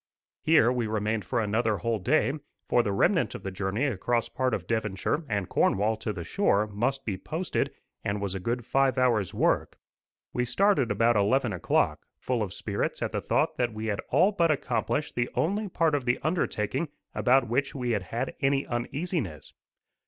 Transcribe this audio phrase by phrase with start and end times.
[0.41, 2.33] Here we remained for another whole day,
[2.67, 6.65] for the remnant of the journey across part of Devonshire and Cornwall to the shore
[6.65, 7.71] must be posted,
[8.03, 9.77] and was a good five hours' work.
[10.33, 14.31] We started about eleven o'clock, full of spirits at the thought that we had all
[14.31, 19.53] but accomplished the only part of the undertaking about which we had had any uneasiness.